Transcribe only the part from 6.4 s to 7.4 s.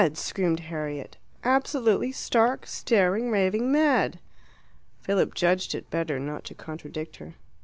to contradict her.